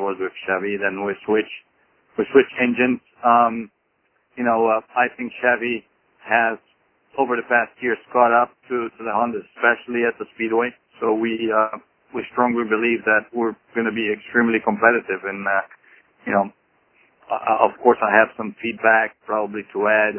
was 0.00 0.16
with 0.20 0.32
Chevy. 0.46 0.76
Then 0.80 1.04
we 1.04 1.12
switched 1.24 1.56
we 2.16 2.24
switched 2.32 2.54
engines. 2.56 3.00
Um, 3.24 3.70
you 4.36 4.44
know, 4.44 4.66
uh, 4.68 4.80
I 4.96 5.08
think 5.16 5.32
Chevy 5.42 5.84
has 6.24 6.56
over 7.20 7.36
the 7.36 7.46
past 7.46 7.70
years 7.82 7.98
caught 8.12 8.32
up 8.32 8.52
to 8.72 8.88
to 8.96 9.00
the 9.04 9.12
Honda, 9.12 9.44
especially 9.56 10.08
at 10.08 10.16
the 10.18 10.26
speedway. 10.34 10.72
So 11.00 11.12
we 11.12 11.52
uh, 11.52 11.76
we 12.16 12.24
strongly 12.32 12.64
believe 12.64 13.04
that 13.04 13.28
we're 13.34 13.56
going 13.76 13.86
to 13.88 13.94
be 13.94 14.08
extremely 14.08 14.60
competitive. 14.64 15.28
And 15.28 15.44
uh, 15.44 15.64
you 16.24 16.32
know, 16.32 16.46
uh, 17.28 17.34
uh, 17.60 17.68
of 17.68 17.76
course, 17.84 17.98
I 18.00 18.10
have 18.16 18.32
some 18.40 18.56
feedback 18.64 19.12
probably 19.28 19.62
to 19.74 19.78
add 19.92 20.14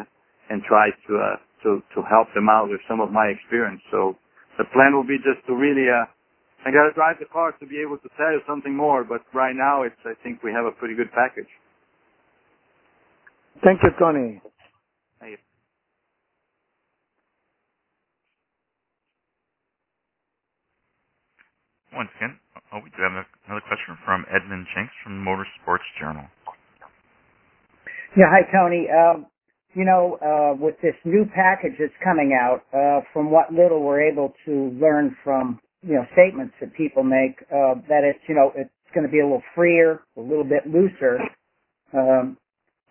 and 0.53 0.62
try 0.70 0.94
to 1.08 1.12
uh, 1.17 1.38
to 1.65 1.82
to 1.98 2.00
help 2.05 2.29
them 2.38 2.46
out 2.50 2.70
with 2.70 2.82
some 2.88 3.01
of 3.01 3.10
my 3.10 3.34
experience. 3.34 3.82
So 3.89 4.13
the 4.57 4.63
plan 4.71 4.93
will 4.95 5.03
be 5.03 5.17
just 5.19 5.43
to 5.47 5.55
really, 5.55 5.89
uh, 5.91 6.05
I 6.63 6.71
gotta 6.71 6.91
drive 6.95 7.19
the 7.19 7.25
car 7.27 7.51
to 7.59 7.65
be 7.67 7.79
able 7.81 7.97
to 8.00 8.09
sell 8.17 8.31
you 8.31 8.39
something 8.47 8.75
more, 8.75 9.03
but 9.03 9.21
right 9.33 9.55
now 9.55 9.83
it's, 9.83 10.00
I 10.05 10.13
think 10.24 10.43
we 10.43 10.51
have 10.53 10.65
a 10.65 10.71
pretty 10.71 10.95
good 10.95 11.12
package. 11.12 11.50
Thank 13.63 13.83
you, 13.83 13.91
Tony. 14.00 14.41
Thank 15.19 15.31
you. 15.31 15.38
Once 21.95 22.09
again, 22.17 22.39
oh, 22.74 22.79
we 22.83 22.89
do 22.95 23.03
have 23.03 23.15
another 23.47 23.63
question 23.67 23.97
from 24.05 24.25
Edmund 24.31 24.67
Jenks 24.75 24.91
from 25.03 25.19
Motorsports 25.24 25.88
Journal. 26.00 26.24
Yeah, 28.17 28.27
hi, 28.31 28.43
Tony. 28.51 28.88
Um, 28.91 29.27
you 29.75 29.84
know, 29.84 30.17
uh, 30.24 30.55
with 30.58 30.75
this 30.82 30.96
new 31.03 31.25
package 31.36 31.75
that's 31.77 31.94
coming 32.01 32.32
out, 32.32 32.63
uh, 32.74 33.03
from 33.12 33.29
what 33.29 33.51
little 33.51 33.84
we're 33.84 34.01
able 34.01 34.34
to 34.48 34.72
learn 34.82 35.15
from, 35.24 35.60
you 35.86 35.94
know, 35.96 36.05
statements 36.15 36.55
that 36.62 36.74
people 36.74 37.03
make, 37.03 37.36
uh, 37.51 37.75
that 37.91 38.08
it's, 38.08 38.20
you 38.27 38.34
know, 38.36 38.51
it's 38.55 38.72
going 38.96 39.05
to 39.05 39.12
be 39.12 39.20
a 39.20 39.24
little 39.24 39.44
freer, 39.53 40.00
a 40.15 40.22
little 40.24 40.48
bit 40.48 40.63
looser. 40.65 41.20
Um, 41.94 42.38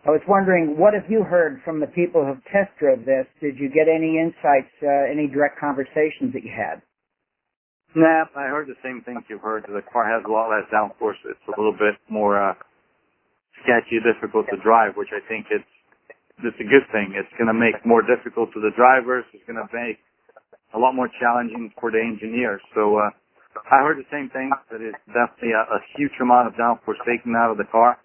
I 0.04 0.12
was 0.12 0.20
wondering, 0.28 0.76
what 0.76 0.92
have 0.92 1.08
you 1.08 1.24
heard 1.24 1.62
from 1.64 1.80
the 1.80 1.88
people 1.88 2.20
who 2.20 2.36
have 2.36 2.44
test 2.52 2.68
drove 2.78 3.08
this? 3.08 3.24
Did 3.40 3.56
you 3.56 3.72
get 3.72 3.88
any 3.88 4.20
insights, 4.20 4.68
uh, 4.84 5.08
any 5.08 5.26
direct 5.32 5.56
conversations 5.58 6.36
that 6.36 6.44
you 6.44 6.52
had? 6.52 6.84
Nah, 7.96 8.28
I 8.36 8.52
heard 8.52 8.68
the 8.68 8.76
same 8.84 9.00
things 9.08 9.24
you've 9.30 9.40
heard. 9.40 9.64
The 9.64 9.80
car 9.88 10.04
has 10.04 10.20
a 10.28 10.30
lot 10.30 10.52
less 10.52 10.68
downforce. 10.68 11.16
It's 11.24 11.40
a 11.48 11.56
little 11.56 11.72
bit 11.72 11.96
more 12.12 12.36
uh, 12.36 12.52
sketchy, 13.64 13.96
difficult 14.04 14.44
to 14.52 14.60
drive, 14.60 14.92
which 15.00 15.08
I 15.16 15.24
think 15.24 15.46
it's 15.48 15.64
it's 16.46 16.60
a 16.60 16.68
good 16.68 16.84
thing. 16.92 17.12
It's 17.16 17.30
going 17.40 17.48
to 17.48 17.56
make 17.56 17.78
more 17.88 18.00
difficult 18.04 18.52
for 18.52 18.60
the 18.60 18.72
drivers. 18.76 19.24
It's 19.32 19.44
going 19.48 19.60
to 19.60 19.68
make 19.72 19.98
a 20.72 20.78
lot 20.78 20.92
more 20.92 21.08
challenging 21.20 21.72
for 21.80 21.90
the 21.90 22.00
engineers. 22.00 22.60
So 22.76 23.00
uh, 23.00 23.10
I 23.72 23.84
heard 23.84 23.96
the 23.96 24.08
same 24.12 24.28
thing 24.30 24.52
that 24.70 24.80
it's 24.84 24.98
definitely 25.10 25.56
a, 25.56 25.64
a 25.64 25.80
huge 25.96 26.12
amount 26.20 26.48
of 26.48 26.54
downforce 26.54 27.00
taken 27.08 27.32
out 27.34 27.50
of 27.50 27.56
the 27.56 27.68
car, 27.70 27.96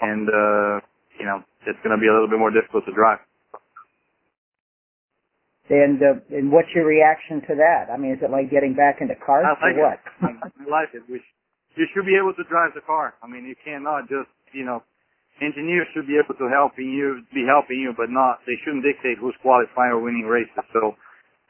and 0.00 0.26
uh, 0.28 0.80
you 1.20 1.26
know 1.28 1.44
it's 1.68 1.78
going 1.84 1.92
to 1.94 2.00
be 2.00 2.08
a 2.08 2.14
little 2.14 2.28
bit 2.30 2.38
more 2.40 2.54
difficult 2.54 2.84
to 2.88 2.94
drive. 2.96 3.20
And 5.70 5.98
uh, 6.02 6.16
and 6.36 6.48
what's 6.50 6.68
your 6.74 6.86
reaction 6.88 7.40
to 7.48 7.54
that? 7.58 7.92
I 7.92 7.96
mean, 7.96 8.14
is 8.16 8.20
it 8.24 8.30
like 8.30 8.50
getting 8.50 8.74
back 8.74 8.98
into 9.04 9.14
cars 9.18 9.44
I 9.46 9.52
like 9.60 9.76
or 9.78 9.78
what? 9.86 9.98
It. 9.98 10.52
I 10.64 10.64
like 10.68 10.90
it. 10.96 11.02
We 11.10 11.18
sh- 11.20 11.34
you 11.76 11.86
should 11.94 12.04
be 12.06 12.16
able 12.18 12.34
to 12.36 12.44
drive 12.50 12.72
the 12.74 12.82
car. 12.84 13.14
I 13.22 13.26
mean, 13.28 13.44
you 13.46 13.56
cannot 13.64 14.04
just 14.08 14.30
you 14.54 14.64
know 14.66 14.82
engineers 15.42 15.86
should 15.92 16.06
be 16.06 16.16
able 16.16 16.34
to 16.38 16.46
helping 16.48 16.88
you, 16.94 17.20
be 17.34 17.44
helping 17.46 17.78
you, 17.82 17.92
but 17.98 18.08
not, 18.08 18.38
they 18.46 18.54
shouldn't 18.64 18.82
dictate 18.86 19.18
who's 19.18 19.34
qualifying 19.42 19.90
or 19.92 20.00
winning 20.00 20.24
races. 20.24 20.54
So 20.72 20.94